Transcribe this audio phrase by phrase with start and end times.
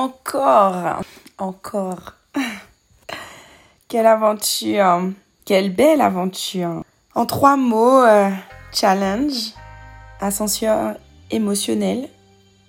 [0.00, 1.02] encore,
[1.38, 2.14] encore.
[3.88, 5.10] Quelle aventure,
[5.44, 6.84] quelle belle aventure.
[7.14, 8.30] En trois mots, euh,
[8.72, 9.52] challenge,
[10.20, 10.96] ascension
[11.30, 12.08] émotionnelle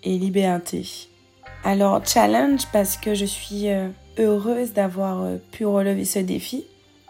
[0.03, 0.85] et liberté.
[1.63, 3.87] Alors challenge parce que je suis euh,
[4.17, 6.65] heureuse d'avoir euh, pu relever ce défi,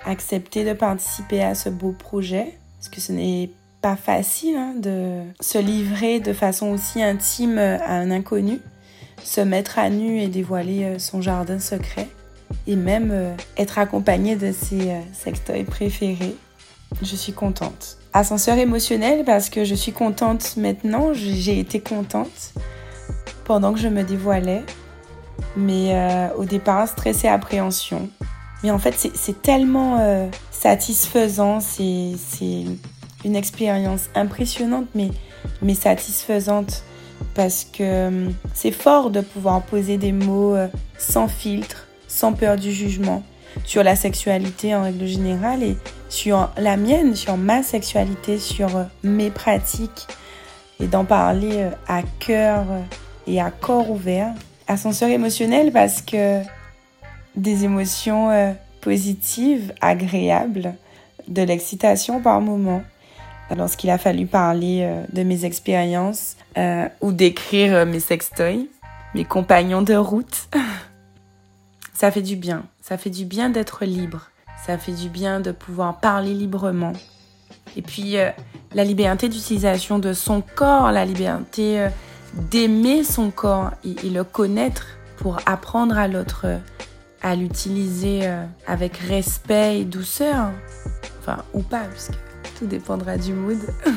[0.05, 3.49] accepter de participer à ce beau projet, parce que ce n'est
[3.81, 8.59] pas facile hein, de se livrer de façon aussi intime à un inconnu,
[9.23, 12.07] se mettre à nu et dévoiler euh, son jardin secret,
[12.68, 16.36] et même euh, être accompagné de ses euh, sextoys préférés.
[17.01, 17.97] Je suis contente.
[18.13, 22.54] Ascenseur émotionnel parce que je suis contente maintenant, j'ai été contente
[23.46, 24.63] pendant que je me dévoilais,
[25.55, 25.96] mais
[26.35, 28.10] au départ stress et appréhension.
[28.61, 32.16] Mais en fait c'est tellement satisfaisant, c'est
[33.23, 35.11] une expérience impressionnante mais,
[35.61, 36.83] mais satisfaisante
[37.34, 40.67] parce que hum, c'est fort de pouvoir poser des mots euh,
[40.98, 43.23] sans filtre, sans peur du jugement
[43.66, 45.78] sur la sexualité en règle générale et
[46.09, 50.08] sur la mienne, sur ma sexualité, sur euh, mes pratiques
[50.80, 52.66] et d'en parler euh, à cœur
[53.28, 54.33] et à corps ouvert.
[54.67, 56.41] Ascenseur émotionnel parce que
[57.35, 60.75] des émotions positives, agréables,
[61.28, 62.83] de l'excitation par moments
[63.55, 68.67] lorsqu'il a fallu parler euh, de mes expériences euh, ou d'écrire euh, mes sextoys,
[69.16, 70.47] mes compagnons de route.
[71.94, 72.63] ça fait du bien.
[72.81, 74.29] Ça fait du bien d'être libre.
[74.66, 76.94] Ça fait du bien de pouvoir parler librement.
[77.75, 78.16] Et puis,
[78.73, 81.88] la liberté d'utilisation de son corps, la liberté
[82.33, 84.85] d'aimer son corps et, le connaître
[85.17, 86.45] pour apprendre à l'autre
[87.23, 88.29] à l'utiliser
[88.67, 90.52] avec respect et douceur.
[91.19, 92.30] Enfin, ou pas, puisque
[92.61, 93.59] tout dépendra du mood.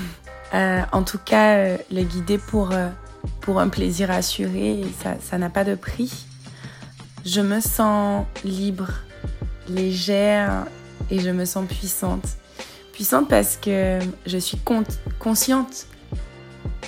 [0.52, 2.88] Euh, en tout cas, euh, le guider pour, euh,
[3.40, 4.84] pour un plaisir assuré,
[5.20, 6.26] ça n'a pas de prix.
[7.24, 8.88] Je me sens libre,
[9.68, 10.66] légère
[11.10, 12.24] et je me sens puissante.
[12.92, 14.60] Puissante parce que je suis
[15.18, 15.88] consciente.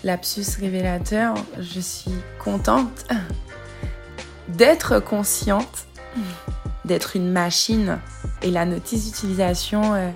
[0.05, 3.05] Lapsus révélateur, je suis contente
[4.49, 5.89] d'être consciente,
[6.85, 7.99] d'être une machine.
[8.43, 10.15] Et la notice d'utilisation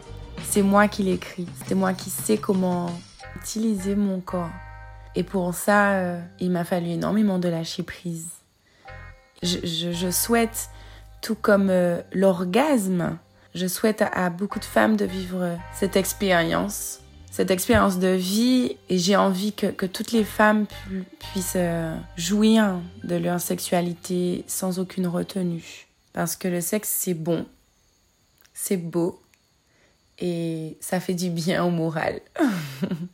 [0.51, 1.47] c'est moi qui l'écris.
[1.67, 2.91] C'est moi qui sais comment
[3.37, 4.51] utiliser mon corps.
[5.15, 8.29] Et pour ça, euh, il m'a fallu énormément de lâcher prise.
[9.43, 10.71] Je, souhaite,
[11.23, 13.17] tout comme euh, l'orgasme,
[13.55, 17.01] je souhaite à, beaucoup de femmes de vivre cette expérience,
[17.31, 18.77] cette expérience de vie.
[18.89, 20.67] Et j'ai envie que, toutes les femmes
[21.33, 25.87] puissent euh, jouir de leur sexualité sans aucune retenue.
[26.13, 27.47] Parce que le sexe, c'est bon,
[28.53, 29.21] c'est beau,
[30.21, 32.21] et ça fait du bien au moral.